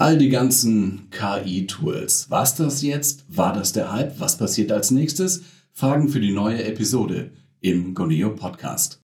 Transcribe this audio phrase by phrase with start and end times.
[0.00, 2.30] All die ganzen KI-Tools.
[2.30, 3.24] Was das jetzt?
[3.28, 4.18] War das der Hype?
[4.18, 5.42] Was passiert als nächstes?
[5.74, 9.02] Fragen für die neue Episode im Goneo Podcast.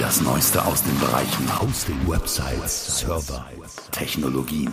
[0.00, 3.46] Das Neueste aus den Bereichen Hosting, Websites, Server,
[3.92, 4.72] Technologien.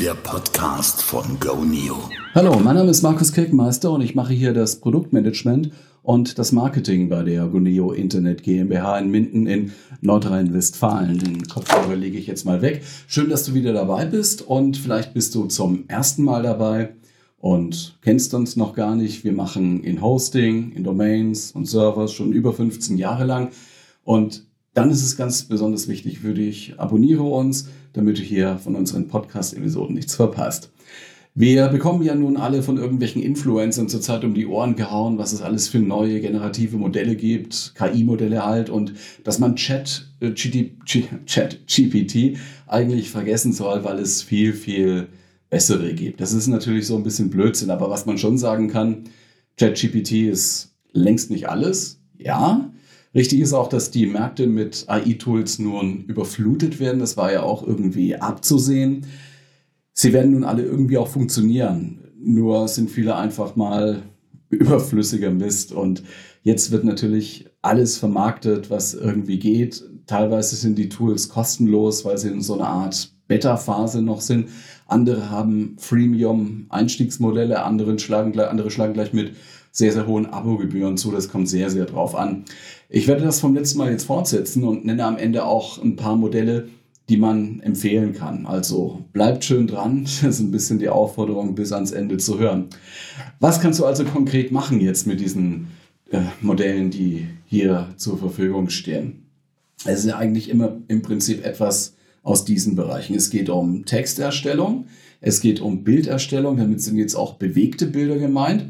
[0.00, 1.96] Der Podcast von GoNeo.
[2.32, 5.72] Hallo, mein Name ist Markus Kirkmeister und ich mache hier das Produktmanagement
[6.02, 11.18] und das Marketing bei der Guneo Internet GmbH in Minden in Nordrhein-Westfalen.
[11.18, 12.82] Den Kopfhörer lege ich jetzt mal weg.
[13.06, 16.94] Schön, dass du wieder dabei bist und vielleicht bist du zum ersten Mal dabei
[17.38, 19.24] und kennst uns noch gar nicht.
[19.24, 23.50] Wir machen in Hosting, in Domains und Servers schon über 15 Jahre lang
[24.04, 28.74] und dann ist es ganz besonders wichtig für dich, abonniere uns, damit du hier von
[28.74, 30.72] unseren Podcast-Episoden nichts verpasst.
[31.34, 35.40] Wir bekommen ja nun alle von irgendwelchen Influencern zurzeit um die Ohren gehauen, was es
[35.40, 38.92] alles für neue generative Modelle gibt, KI-Modelle halt und
[39.24, 45.08] dass man Chat, äh, Chat GPT eigentlich vergessen soll, weil es viel, viel
[45.48, 46.20] bessere gibt.
[46.20, 49.04] Das ist natürlich so ein bisschen Blödsinn, aber was man schon sagen kann,
[49.56, 51.98] Chat GPT ist längst nicht alles.
[52.18, 52.68] Ja,
[53.14, 56.98] Richtig ist auch, dass die Märkte mit AI-Tools nun überflutet werden.
[56.98, 59.04] Das war ja auch irgendwie abzusehen.
[59.92, 61.98] Sie werden nun alle irgendwie auch funktionieren.
[62.18, 64.02] Nur sind viele einfach mal
[64.50, 65.72] überflüssiger Mist.
[65.72, 66.02] Und
[66.42, 69.82] jetzt wird natürlich alles vermarktet, was irgendwie geht.
[70.06, 74.48] Teilweise sind die Tools kostenlos, weil sie in so einer Art Beta-Phase noch sind.
[74.86, 79.34] Andere haben Freemium-Einstiegsmodelle, andere schlagen, andere schlagen gleich mit
[79.70, 81.10] sehr, sehr hohen Abogebühren zu.
[81.10, 82.44] Das kommt sehr, sehr drauf an.
[82.90, 86.16] Ich werde das vom letzten Mal jetzt fortsetzen und nenne am Ende auch ein paar
[86.16, 86.68] Modelle,
[87.08, 88.46] die man empfehlen kann.
[88.46, 90.04] Also bleibt schön dran.
[90.22, 92.66] Das ist ein bisschen die Aufforderung, bis ans Ende zu hören.
[93.40, 95.68] Was kannst du also konkret machen jetzt mit diesen
[96.10, 99.26] äh, Modellen, die hier zur Verfügung stehen?
[99.84, 103.16] Es ist ja eigentlich immer im Prinzip etwas aus diesen Bereichen.
[103.16, 104.86] Es geht um Texterstellung,
[105.20, 108.66] es geht um Bilderstellung, damit sind jetzt auch bewegte Bilder gemeint.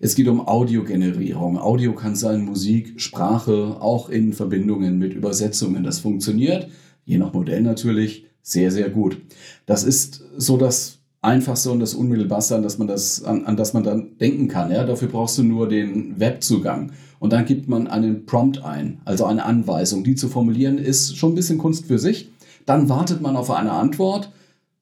[0.00, 1.58] Es geht um Audiogenerierung.
[1.58, 5.84] Audio kann sein Musik, Sprache, auch in Verbindungen mit Übersetzungen.
[5.84, 6.68] Das funktioniert
[7.04, 9.20] je nach Modell natürlich, sehr, sehr gut.
[9.66, 13.72] Das ist so das Einfachste und das Unmittelbarste, an das man, das, an, an das
[13.72, 14.70] man dann denken kann.
[14.70, 14.84] Ja?
[14.84, 16.92] Dafür brauchst du nur den Webzugang.
[17.18, 20.04] Und dann gibt man einen Prompt ein, also eine Anweisung.
[20.04, 22.30] Die zu formulieren ist schon ein bisschen Kunst für sich.
[22.66, 24.30] Dann wartet man auf eine Antwort,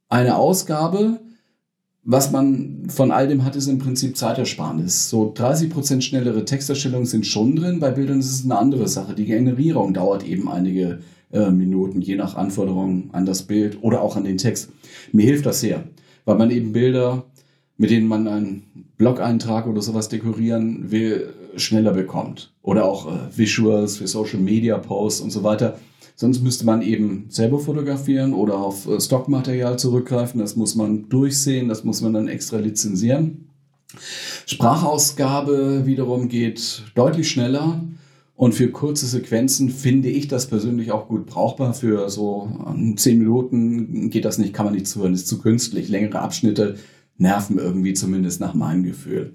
[0.08, 1.20] eine Ausgabe.
[2.02, 5.08] Was man von all dem hat, ist im Prinzip Zeitersparnis.
[5.08, 7.78] So 30 Prozent schnellere Texterstellungen sind schon drin.
[7.78, 9.14] Bei Bildern ist es eine andere Sache.
[9.14, 10.98] Die Generierung dauert eben einige
[11.32, 14.70] äh, Minuten, je nach Anforderungen an das Bild oder auch an den Text.
[15.12, 15.84] Mir hilft das sehr,
[16.24, 17.24] weil man eben Bilder,
[17.76, 22.52] mit denen man einen Blog-Eintrag oder sowas dekorieren will, schneller bekommt.
[22.62, 25.78] Oder auch äh, Visuals für Social Media Posts und so weiter.
[26.14, 30.40] Sonst müsste man eben selber fotografieren oder auf äh, Stockmaterial zurückgreifen.
[30.40, 33.48] Das muss man durchsehen, das muss man dann extra lizenzieren.
[34.46, 37.80] Sprachausgabe wiederum geht deutlich schneller.
[38.42, 41.74] Und für kurze Sequenzen finde ich das persönlich auch gut brauchbar.
[41.74, 45.88] Für so ähm, zehn Minuten geht das nicht, kann man nicht zuhören, ist zu künstlich.
[45.88, 46.74] Längere Abschnitte
[47.18, 49.34] nerven irgendwie zumindest nach meinem Gefühl.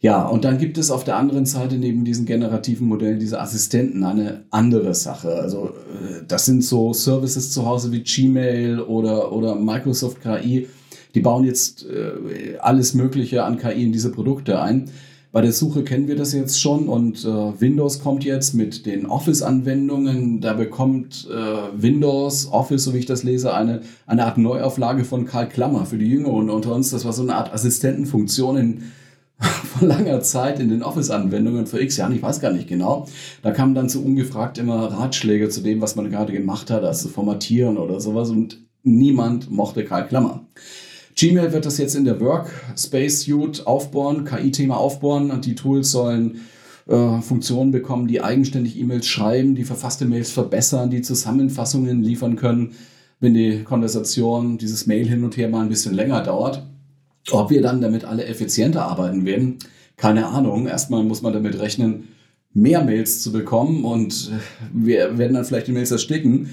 [0.00, 4.02] Ja, und dann gibt es auf der anderen Seite neben diesen generativen Modellen diese Assistenten
[4.02, 5.34] eine andere Sache.
[5.34, 10.66] Also äh, das sind so Services zu Hause wie Gmail oder, oder Microsoft KI.
[11.14, 14.90] Die bauen jetzt äh, alles Mögliche an KI in diese Produkte ein.
[15.30, 19.04] Bei der Suche kennen wir das jetzt schon und äh, Windows kommt jetzt mit den
[19.04, 20.40] Office-Anwendungen.
[20.40, 25.26] Da bekommt äh, Windows, Office, so wie ich das lese, eine, eine Art Neuauflage von
[25.26, 26.90] Karl Klammer für die Jüngeren unter uns.
[26.90, 28.82] Das war so eine Art Assistentenfunktion in,
[29.38, 33.06] vor langer Zeit in den Office-Anwendungen für x Jahren, ich weiß gar nicht genau.
[33.42, 37.10] Da kamen dann so ungefragt immer Ratschläge zu dem, was man gerade gemacht hat, also
[37.10, 40.46] formatieren oder sowas und niemand mochte Karl Klammer.
[41.18, 46.42] Gmail wird das jetzt in der Workspace Suite aufbauen, KI-Thema aufbauen und die Tools sollen
[46.86, 52.74] äh, Funktionen bekommen, die eigenständig E-Mails schreiben, die verfasste Mails verbessern, die Zusammenfassungen liefern können,
[53.18, 56.64] wenn die Konversation, dieses Mail hin und her mal ein bisschen länger dauert.
[57.32, 59.58] Ob wir dann damit alle effizienter arbeiten werden,
[59.96, 60.68] keine Ahnung.
[60.68, 62.08] Erstmal muss man damit rechnen,
[62.54, 64.30] mehr Mails zu bekommen und
[64.72, 66.48] wir werden dann vielleicht die Mails ersticken.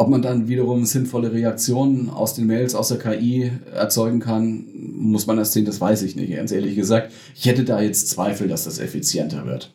[0.00, 4.64] Ob man dann wiederum sinnvolle Reaktionen aus den Mails, aus der KI erzeugen kann,
[4.96, 7.12] muss man erst sehen, das weiß ich nicht, ganz ehrlich gesagt.
[7.34, 9.74] Ich hätte da jetzt Zweifel, dass das effizienter wird.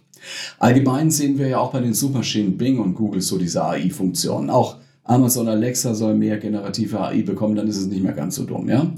[0.58, 4.50] Allgemein sehen wir ja auch bei den Suchmaschinen Bing und Google so diese AI-Funktionen.
[4.50, 8.46] Auch Amazon Alexa soll mehr generative AI bekommen, dann ist es nicht mehr ganz so
[8.46, 8.92] dumm, ja.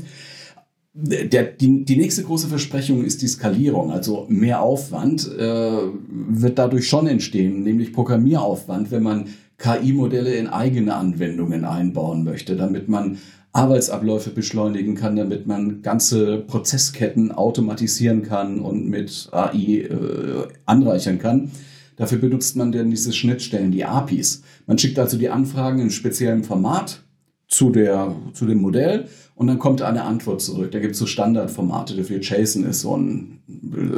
[0.94, 5.71] Der, die, die nächste große Versprechung ist die Skalierung, also mehr Aufwand äh,
[6.09, 9.25] wird dadurch schon entstehen, nämlich Programmieraufwand, wenn man
[9.57, 13.18] KI-Modelle in eigene Anwendungen einbauen möchte, damit man
[13.54, 21.51] Arbeitsabläufe beschleunigen kann, damit man ganze Prozessketten automatisieren kann und mit AI äh, anreichern kann.
[21.95, 24.44] Dafür benutzt man dann diese Schnittstellen, die APIs.
[24.68, 27.01] Man schickt also die Anfragen in speziellem Format
[27.48, 30.71] zu, der, zu dem Modell und dann kommt eine Antwort zurück.
[30.71, 32.19] Da gibt es so Standardformate dafür.
[32.19, 33.39] JSON ist so, ein,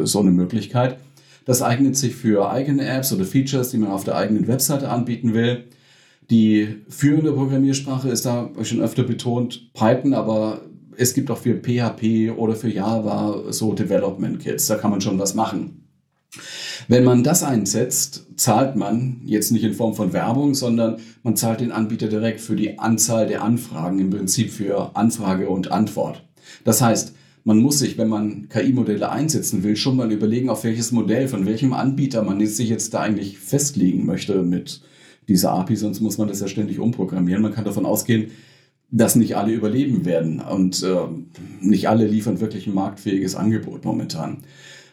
[0.03, 0.97] so eine Möglichkeit.
[1.45, 5.33] Das eignet sich für eigene Apps oder Features, die man auf der eigenen Webseite anbieten
[5.33, 5.65] will.
[6.29, 10.61] Die führende Programmiersprache ist da schon öfter betont Python, aber
[10.95, 14.67] es gibt auch für PHP oder für Java so Development Kits.
[14.67, 15.87] Da kann man schon was machen.
[16.87, 21.61] Wenn man das einsetzt, zahlt man jetzt nicht in Form von Werbung, sondern man zahlt
[21.61, 26.23] den Anbieter direkt für die Anzahl der Anfragen, im Prinzip für Anfrage und Antwort.
[26.63, 27.13] Das heißt,
[27.49, 31.47] man muss sich, wenn man KI-Modelle einsetzen will, schon mal überlegen, auf welches Modell, von
[31.47, 34.81] welchem Anbieter man sich jetzt da eigentlich festlegen möchte mit
[35.27, 37.41] dieser API, sonst muss man das ja ständig umprogrammieren.
[37.41, 38.27] Man kann davon ausgehen,
[38.91, 40.95] dass nicht alle überleben werden und äh,
[41.59, 44.43] nicht alle liefern wirklich ein marktfähiges Angebot momentan.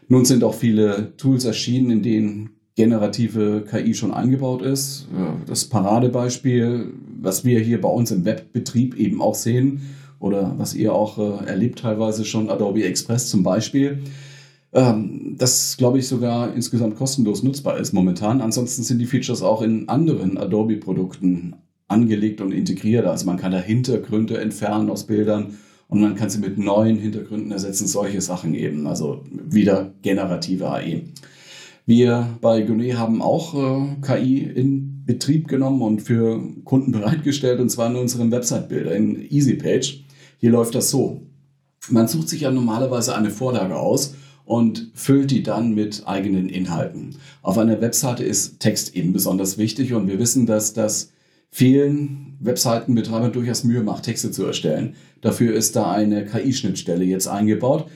[0.08, 5.08] Nun sind auch viele Tools erschienen, in denen generative KI schon eingebaut ist.
[5.46, 9.82] Das Paradebeispiel, was wir hier bei uns im Webbetrieb eben auch sehen
[10.18, 14.02] oder was ihr auch äh, erlebt teilweise schon, Adobe Express zum Beispiel,
[14.72, 18.40] ähm, das glaube ich sogar insgesamt kostenlos nutzbar ist momentan.
[18.40, 21.56] Ansonsten sind die Features auch in anderen Adobe-Produkten
[21.88, 23.06] angelegt und integriert.
[23.06, 25.56] Also man kann da Hintergründe entfernen aus Bildern
[25.88, 31.04] und man kann sie mit neuen Hintergründen ersetzen, solche Sachen eben, also wieder generative AI.
[31.86, 37.70] Wir bei Gune haben auch äh, KI in Betrieb genommen und für Kunden bereitgestellt, und
[37.70, 40.04] zwar in unserem Website-Bilder, in EasyPage.
[40.38, 41.22] Hier läuft das so.
[41.88, 47.16] Man sucht sich ja normalerweise eine Vorlage aus und füllt die dann mit eigenen Inhalten.
[47.42, 51.10] Auf einer Webseite ist Text eben besonders wichtig und wir wissen, dass das
[51.50, 54.94] vielen Webseitenbetreibern durchaus Mühe macht, Texte zu erstellen.
[55.20, 57.88] Dafür ist da eine KI-Schnittstelle jetzt eingebaut.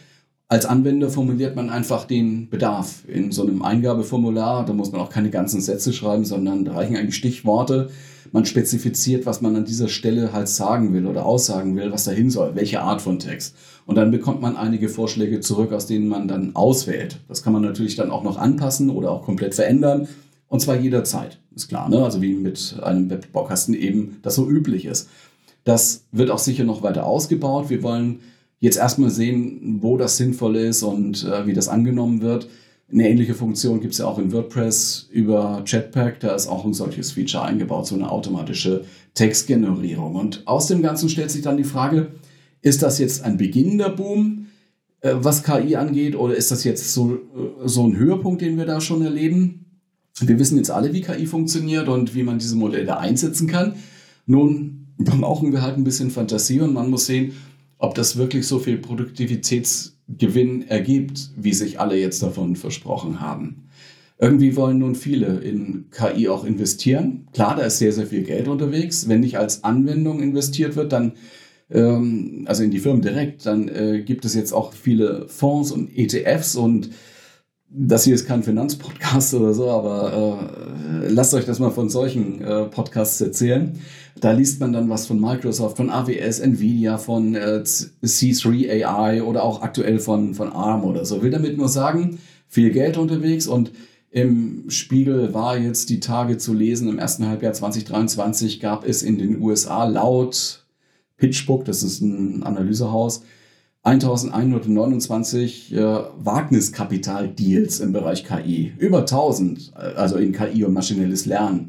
[0.50, 4.66] Als Anwender formuliert man einfach den Bedarf in so einem Eingabeformular.
[4.66, 7.90] Da muss man auch keine ganzen Sätze schreiben, sondern da reichen eigentlich Stichworte.
[8.32, 12.30] Man spezifiziert, was man an dieser Stelle halt sagen will oder aussagen will, was dahin
[12.30, 13.54] soll, welche Art von Text.
[13.86, 17.20] Und dann bekommt man einige Vorschläge zurück, aus denen man dann auswählt.
[17.28, 20.08] Das kann man natürlich dann auch noch anpassen oder auch komplett verändern.
[20.48, 22.02] Und zwar jederzeit, ist klar, ne?
[22.02, 25.08] Also wie mit einem Webbaukasten eben das so üblich ist.
[25.62, 27.70] Das wird auch sicher noch weiter ausgebaut.
[27.70, 28.18] Wir wollen
[28.60, 32.48] jetzt erstmal sehen, wo das sinnvoll ist und äh, wie das angenommen wird.
[32.92, 36.20] Eine ähnliche Funktion gibt es ja auch in WordPress über Chatpack.
[36.20, 38.84] Da ist auch ein solches Feature eingebaut, so eine automatische
[39.14, 40.16] Textgenerierung.
[40.16, 42.12] Und aus dem Ganzen stellt sich dann die Frage,
[42.62, 44.46] ist das jetzt ein beginnender Boom,
[45.00, 47.18] äh, was KI angeht, oder ist das jetzt so, äh,
[47.64, 49.64] so ein Höhepunkt, den wir da schon erleben?
[50.20, 53.76] Wir wissen jetzt alle, wie KI funktioniert und wie man diese Modelle einsetzen kann.
[54.26, 57.32] Nun brauchen wir halt ein bisschen Fantasie und man muss sehen,
[57.80, 63.64] ob das wirklich so viel Produktivitätsgewinn ergibt, wie sich alle jetzt davon versprochen haben.
[64.18, 67.26] Irgendwie wollen nun viele in KI auch investieren.
[67.32, 69.08] Klar, da ist sehr, sehr viel Geld unterwegs.
[69.08, 71.12] Wenn nicht als Anwendung investiert wird, dann,
[71.70, 75.96] ähm, also in die Firmen direkt, dann äh, gibt es jetzt auch viele Fonds und
[75.96, 76.90] ETFs und
[77.72, 80.42] das hier ist kein Finanzpodcast oder so, aber
[81.02, 83.78] äh, lasst euch das mal von solchen äh, Podcasts erzählen.
[84.20, 89.44] Da liest man dann was von Microsoft, von AWS, Nvidia, von äh, C3 AI oder
[89.44, 91.22] auch aktuell von, von ARM oder so.
[91.22, 92.18] Will damit nur sagen,
[92.48, 93.70] viel Geld unterwegs und
[94.10, 99.18] im Spiegel war jetzt die Tage zu lesen, im ersten Halbjahr 2023 gab es in
[99.18, 100.64] den USA laut
[101.16, 103.22] PitchBook, das ist ein Analysehaus,
[103.82, 105.78] 1129 äh,
[106.18, 108.74] Wagniskapital-Deals im Bereich KI.
[108.78, 111.68] Über 1000, äh, also in KI und maschinelles Lernen.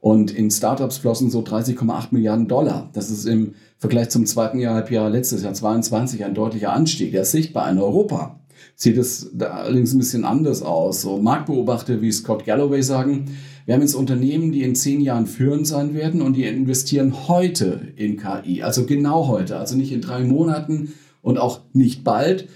[0.00, 2.88] Und in Startups flossen so 30,8 Milliarden Dollar.
[2.94, 7.12] Das ist im Vergleich zum zweiten Jahr, Halbjahr letztes Jahr 22 ein deutlicher Anstieg.
[7.12, 8.40] Der ist sichtbar in Europa.
[8.74, 11.02] Sieht es allerdings ein bisschen anders aus.
[11.02, 13.36] So Marktbeobachter wie Scott Galloway sagen,
[13.66, 17.88] wir haben jetzt Unternehmen, die in zehn Jahren führend sein werden und die investieren heute
[17.96, 18.62] in KI.
[18.62, 19.58] Also genau heute.
[19.58, 22.48] Also nicht in drei Monaten, und auch nicht bald.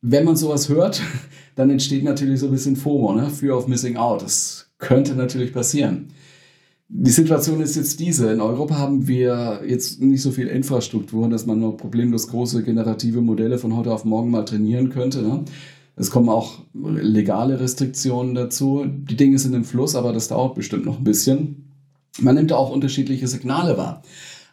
[0.00, 1.02] Wenn man sowas hört,
[1.56, 3.30] dann entsteht natürlich so ein bisschen FOMO, ne?
[3.30, 4.22] Fear of Missing Out.
[4.22, 6.08] Das könnte natürlich passieren.
[6.90, 8.32] Die Situation ist jetzt diese.
[8.32, 13.20] In Europa haben wir jetzt nicht so viel Infrastruktur, dass man nur problemlos große generative
[13.20, 15.20] Modelle von heute auf morgen mal trainieren könnte.
[15.20, 15.44] Ne?
[15.96, 18.86] Es kommen auch legale Restriktionen dazu.
[18.86, 21.68] Die Dinge sind im Fluss, aber das dauert bestimmt noch ein bisschen.
[22.20, 24.02] Man nimmt auch unterschiedliche Signale wahr.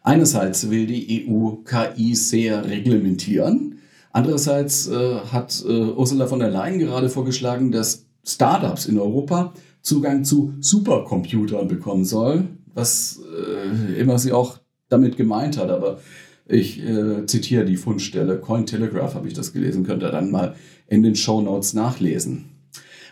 [0.06, 3.80] Einerseits will die EU KI sehr reglementieren.
[4.12, 10.24] Andererseits äh, hat äh, Ursula von der Leyen gerade vorgeschlagen, dass Startups in Europa Zugang
[10.24, 12.60] zu Supercomputern bekommen sollen.
[12.76, 14.60] was äh, immer sie auch
[14.90, 16.00] damit gemeint hat, aber
[16.48, 20.56] ich äh, zitiere die Fundstelle, Cointelegraph habe ich das gelesen, könnt ihr dann mal
[20.88, 22.46] in den Show Notes nachlesen.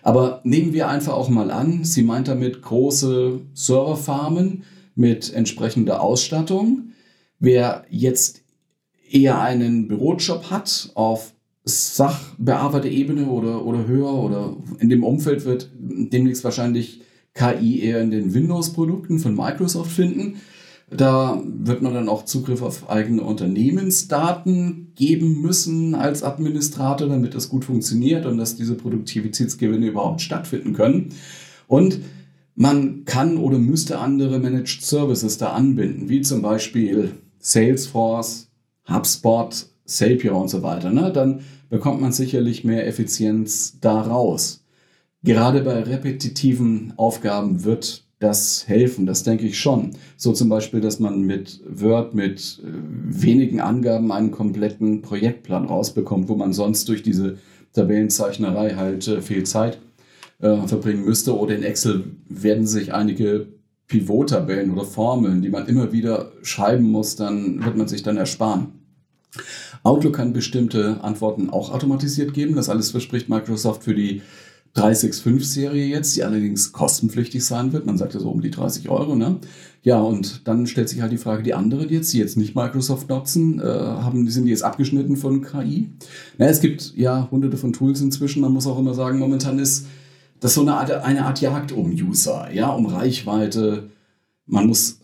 [0.03, 4.63] Aber nehmen wir einfach auch mal an, sie meint damit große Serverfarmen
[4.95, 6.93] mit entsprechender Ausstattung.
[7.39, 8.43] Wer jetzt
[9.09, 11.33] eher einen Bürojob hat auf
[11.65, 17.01] Sachbearbeiter-Ebene oder, oder höher oder in dem Umfeld wird demnächst wahrscheinlich
[17.33, 20.41] KI eher in den Windows-Produkten von Microsoft finden.
[20.89, 27.49] Da wird man dann auch Zugriff auf eigene Unternehmensdaten geben müssen als Administrator, damit das
[27.49, 31.09] gut funktioniert und dass diese Produktivitätsgewinne überhaupt stattfinden können.
[31.67, 31.99] Und
[32.55, 38.49] man kann oder müsste andere Managed Services da anbinden, wie zum Beispiel Salesforce,
[38.87, 40.91] HubSpot, Zapier und so weiter.
[40.91, 41.11] Ne?
[41.11, 44.63] Dann bekommt man sicherlich mehr Effizienz daraus.
[45.23, 49.91] Gerade bei repetitiven Aufgaben wird das helfen, das denke ich schon.
[50.15, 56.29] So zum Beispiel, dass man mit Word mit äh, wenigen Angaben einen kompletten Projektplan rausbekommt,
[56.29, 57.37] wo man sonst durch diese
[57.73, 59.79] Tabellenzeichnerei halt äh, viel Zeit
[60.39, 61.37] äh, verbringen müsste.
[61.37, 63.47] Oder in Excel werden sich einige
[63.87, 68.67] Pivot-Tabellen oder Formeln, die man immer wieder schreiben muss, dann wird man sich dann ersparen.
[69.83, 72.55] Outlook kann bestimmte Antworten auch automatisiert geben.
[72.55, 74.21] Das alles verspricht Microsoft für die
[74.75, 77.85] 365-Serie jetzt, die allerdings kostenpflichtig sein wird.
[77.85, 79.15] Man sagt ja so um die 30 Euro.
[79.15, 79.37] Ne?
[79.83, 83.09] Ja, und dann stellt sich halt die Frage, die anderen jetzt, die jetzt nicht Microsoft
[83.09, 85.89] nutzen, äh, haben, sind die jetzt abgeschnitten von KI?
[86.37, 88.41] Na, es gibt ja hunderte von Tools inzwischen.
[88.41, 89.85] Man muss auch immer sagen, momentan ist
[90.43, 93.89] das so eine Art, eine Art Jagd um User, ja, um Reichweite.
[94.45, 94.99] Man muss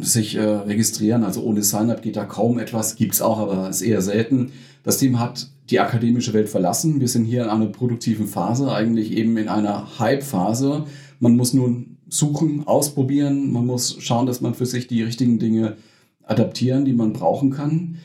[0.00, 4.00] sich äh, registrieren, also ohne Sign-up geht da kaum etwas, gibt's auch, aber ist eher
[4.00, 4.52] selten.
[4.84, 7.00] Das Team hat die akademische Welt verlassen.
[7.00, 10.84] Wir sind hier in einer produktiven Phase, eigentlich eben in einer Hype-Phase.
[11.18, 15.78] Man muss nun suchen, ausprobieren, man muss schauen, dass man für sich die richtigen Dinge
[16.22, 17.96] adaptieren, die man brauchen kann.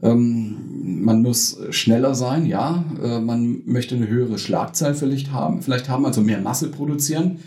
[0.00, 0.87] Ähm,
[1.18, 2.84] man muss schneller sein, ja.
[3.02, 7.40] Äh, man möchte eine höhere Schlagzahl vielleicht haben, vielleicht haben, also mehr Masse produzieren.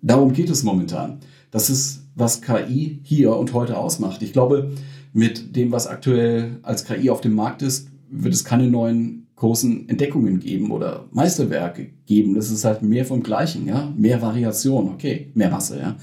[0.00, 1.18] Darum geht es momentan.
[1.50, 4.22] Das ist, was KI hier und heute ausmacht.
[4.22, 4.70] Ich glaube,
[5.12, 9.88] mit dem, was aktuell als KI auf dem Markt ist, wird es keine neuen großen
[9.88, 12.34] Entdeckungen geben oder Meisterwerke geben.
[12.34, 13.92] Das ist halt mehr vom Gleichen, ja.
[13.96, 15.96] Mehr Variation, okay, mehr Masse, ja.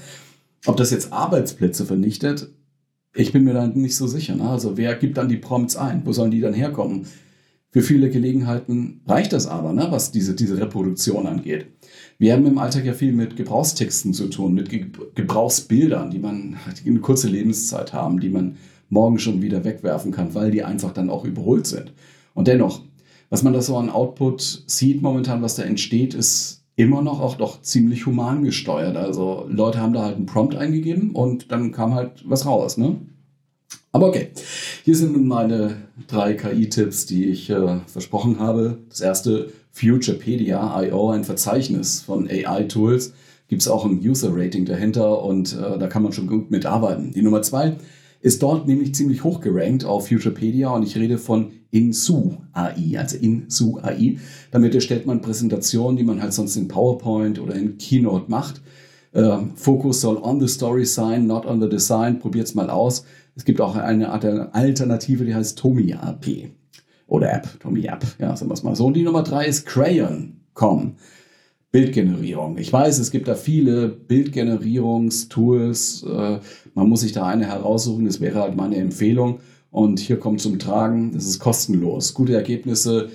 [0.66, 2.50] Ob das jetzt Arbeitsplätze vernichtet,
[3.14, 4.34] ich bin mir da nicht so sicher.
[4.34, 4.48] Ne?
[4.48, 6.02] Also wer gibt dann die Prompts ein?
[6.04, 7.06] Wo sollen die dann herkommen?
[7.70, 11.66] Für viele Gelegenheiten reicht das aber, ne, was diese, diese Reproduktion angeht.
[12.18, 14.70] Wir haben im Alltag ja viel mit Gebrauchstexten zu tun, mit
[15.16, 18.58] Gebrauchsbildern, die man die eine kurze Lebenszeit haben, die man
[18.90, 21.92] morgen schon wieder wegwerfen kann, weil die einfach dann auch überholt sind.
[22.34, 22.82] Und dennoch,
[23.28, 27.36] was man da so an Output sieht momentan, was da entsteht, ist immer noch auch
[27.36, 28.96] doch ziemlich human gesteuert.
[28.96, 32.96] Also Leute haben da halt einen Prompt eingegeben und dann kam halt was raus, ne?
[33.92, 34.30] Aber okay,
[34.82, 35.76] hier sind nun meine
[36.08, 38.78] drei KI-Tipps, die ich äh, versprochen habe.
[38.88, 43.12] Das erste, Futurepedia.io, ein Verzeichnis von AI-Tools.
[43.46, 47.12] Gibt es auch ein User-Rating dahinter und äh, da kann man schon gut mitarbeiten.
[47.12, 47.76] Die Nummer zwei
[48.24, 53.18] ist dort nämlich ziemlich hoch gerankt auf Futurepedia und ich rede von Insu AI, also
[53.18, 54.16] Insu AI.
[54.50, 58.62] Damit erstellt man Präsentationen, die man halt sonst in PowerPoint oder in Keynote macht.
[59.12, 62.18] Ähm, Fokus soll on the story sein, not on the design.
[62.18, 63.04] Probiert's mal aus.
[63.36, 66.48] Es gibt auch eine Alternative, die heißt Tomi AP.
[67.06, 68.06] Oder App, Tomi App.
[68.18, 68.86] Ja, sagen wir es mal so.
[68.86, 70.94] Und die Nummer drei ist Crayon.com.
[71.74, 72.56] Bildgenerierung.
[72.56, 76.04] Ich weiß, es gibt da viele Bildgenerierungstools.
[76.04, 76.38] Äh,
[76.74, 78.04] man muss sich da eine heraussuchen.
[78.04, 79.40] Das wäre halt meine Empfehlung.
[79.72, 82.14] Und hier kommt zum Tragen, das ist kostenlos.
[82.14, 83.08] Gute Ergebnisse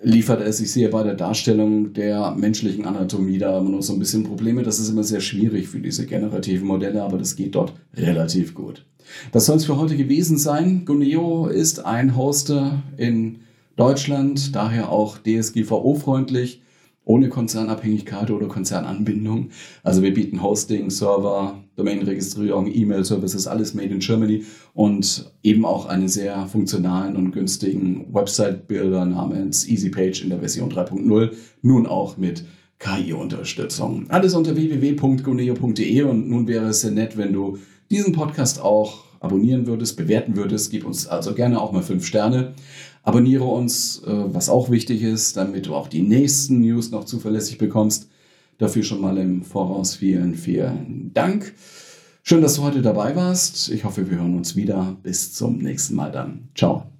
[0.00, 0.58] liefert es.
[0.58, 4.62] Ich sehe bei der Darstellung der menschlichen Anatomie da immer noch so ein bisschen Probleme.
[4.62, 8.86] Das ist immer sehr schwierig für diese generativen Modelle, aber das geht dort relativ gut.
[9.32, 10.86] Das soll es für heute gewesen sein.
[10.86, 13.40] Guneo ist ein Hoster in
[13.76, 16.62] Deutschland, daher auch DSGVO-freundlich
[17.08, 19.48] ohne Konzernabhängigkeit oder Konzernanbindung.
[19.82, 26.08] Also wir bieten Hosting, Server, Domainregistrierung, E-Mail-Services, alles made in Germany und eben auch einen
[26.08, 31.30] sehr funktionalen und günstigen Website-Builder namens EasyPage in der Version 3.0,
[31.62, 32.44] nun auch mit
[32.78, 34.04] KI-Unterstützung.
[34.10, 37.56] Alles unter www.goneo.de und nun wäre es sehr nett, wenn du
[37.90, 40.70] diesen Podcast auch abonnieren würdest, bewerten würdest.
[40.70, 42.54] Gib uns also gerne auch mal fünf Sterne.
[43.02, 47.58] Abonniere uns, äh, was auch wichtig ist, damit du auch die nächsten News noch zuverlässig
[47.58, 48.08] bekommst.
[48.58, 51.54] Dafür schon mal im Voraus vielen, vielen Dank.
[52.22, 53.70] Schön, dass du heute dabei warst.
[53.70, 54.96] Ich hoffe, wir hören uns wieder.
[55.02, 56.48] Bis zum nächsten Mal dann.
[56.54, 56.97] Ciao.